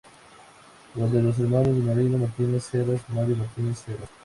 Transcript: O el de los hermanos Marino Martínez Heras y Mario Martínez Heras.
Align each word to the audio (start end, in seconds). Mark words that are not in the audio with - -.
O 0.95 1.05
el 1.05 1.11
de 1.11 1.21
los 1.21 1.37
hermanos 1.37 1.77
Marino 1.77 2.17
Martínez 2.17 2.73
Heras 2.73 3.01
y 3.07 3.13
Mario 3.13 3.35
Martínez 3.35 3.87
Heras. 3.87 4.09